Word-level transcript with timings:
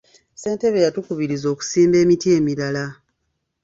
Ssentebe 0.33 0.83
yatukubirizza 0.85 1.47
okusimba 1.53 1.97
emiti 2.03 2.27
emirala. 2.37 2.85